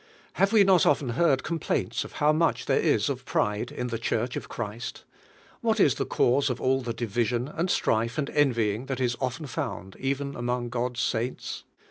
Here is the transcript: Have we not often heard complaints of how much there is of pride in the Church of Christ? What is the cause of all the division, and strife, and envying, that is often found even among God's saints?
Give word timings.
Have 0.33 0.51
we 0.51 0.63
not 0.63 0.87
often 0.87 1.09
heard 1.09 1.43
complaints 1.43 2.03
of 2.03 2.13
how 2.13 2.33
much 2.33 2.65
there 2.65 2.79
is 2.79 3.07
of 3.07 3.23
pride 3.23 3.71
in 3.71 3.89
the 3.89 3.99
Church 3.99 4.35
of 4.35 4.49
Christ? 4.49 5.03
What 5.59 5.79
is 5.79 5.93
the 5.93 6.07
cause 6.07 6.49
of 6.49 6.59
all 6.59 6.81
the 6.81 6.91
division, 6.91 7.47
and 7.47 7.69
strife, 7.69 8.17
and 8.17 8.27
envying, 8.31 8.87
that 8.87 8.99
is 8.99 9.15
often 9.21 9.45
found 9.45 9.95
even 9.99 10.35
among 10.35 10.69
God's 10.69 11.01
saints? 11.01 11.65